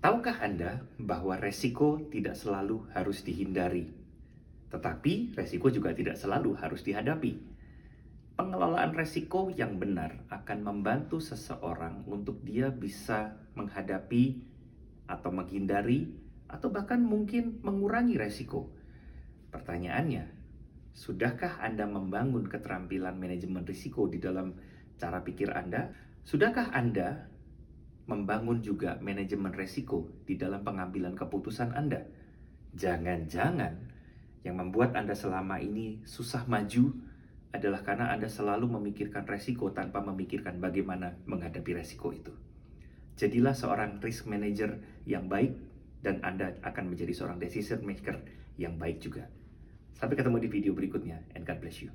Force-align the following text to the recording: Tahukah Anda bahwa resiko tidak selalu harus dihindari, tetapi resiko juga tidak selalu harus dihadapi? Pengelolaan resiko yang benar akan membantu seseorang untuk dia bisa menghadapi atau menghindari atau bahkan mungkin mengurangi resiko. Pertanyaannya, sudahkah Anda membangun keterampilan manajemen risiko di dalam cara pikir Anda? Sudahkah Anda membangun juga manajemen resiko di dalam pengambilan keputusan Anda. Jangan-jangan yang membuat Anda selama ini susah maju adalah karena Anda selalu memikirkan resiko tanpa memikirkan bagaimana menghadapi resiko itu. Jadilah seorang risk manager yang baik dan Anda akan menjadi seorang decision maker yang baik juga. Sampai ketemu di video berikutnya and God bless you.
Tahukah 0.00 0.40
Anda 0.40 0.80
bahwa 0.96 1.36
resiko 1.36 2.00
tidak 2.08 2.32
selalu 2.32 2.88
harus 2.96 3.20
dihindari, 3.20 3.92
tetapi 4.72 5.36
resiko 5.36 5.68
juga 5.68 5.92
tidak 5.92 6.16
selalu 6.16 6.56
harus 6.56 6.80
dihadapi? 6.80 7.36
Pengelolaan 8.32 8.96
resiko 8.96 9.52
yang 9.52 9.76
benar 9.76 10.24
akan 10.32 10.64
membantu 10.64 11.20
seseorang 11.20 12.08
untuk 12.08 12.40
dia 12.40 12.72
bisa 12.72 13.36
menghadapi 13.52 14.40
atau 15.04 15.28
menghindari 15.36 16.08
atau 16.48 16.72
bahkan 16.72 17.04
mungkin 17.04 17.60
mengurangi 17.60 18.16
resiko. 18.16 18.72
Pertanyaannya, 19.52 20.32
sudahkah 20.96 21.60
Anda 21.60 21.84
membangun 21.84 22.48
keterampilan 22.48 23.20
manajemen 23.20 23.68
risiko 23.68 24.08
di 24.08 24.16
dalam 24.16 24.56
cara 24.96 25.20
pikir 25.20 25.52
Anda? 25.52 25.92
Sudahkah 26.24 26.72
Anda 26.72 27.28
membangun 28.10 28.58
juga 28.58 28.98
manajemen 28.98 29.54
resiko 29.54 30.10
di 30.26 30.34
dalam 30.34 30.66
pengambilan 30.66 31.14
keputusan 31.14 31.78
Anda. 31.78 32.02
Jangan-jangan 32.74 33.78
yang 34.42 34.58
membuat 34.58 34.98
Anda 34.98 35.14
selama 35.14 35.62
ini 35.62 36.02
susah 36.02 36.50
maju 36.50 36.90
adalah 37.54 37.86
karena 37.86 38.10
Anda 38.10 38.26
selalu 38.26 38.66
memikirkan 38.66 39.26
resiko 39.30 39.70
tanpa 39.70 40.02
memikirkan 40.02 40.58
bagaimana 40.58 41.14
menghadapi 41.30 41.70
resiko 41.78 42.10
itu. 42.10 42.34
Jadilah 43.14 43.54
seorang 43.54 44.02
risk 44.02 44.26
manager 44.26 44.82
yang 45.06 45.30
baik 45.30 45.54
dan 46.02 46.18
Anda 46.26 46.58
akan 46.66 46.90
menjadi 46.90 47.14
seorang 47.14 47.38
decision 47.38 47.86
maker 47.86 48.22
yang 48.58 48.74
baik 48.74 48.98
juga. 49.02 49.30
Sampai 49.94 50.16
ketemu 50.16 50.40
di 50.40 50.48
video 50.48 50.72
berikutnya 50.72 51.20
and 51.36 51.46
God 51.46 51.60
bless 51.62 51.84
you. 51.84 51.92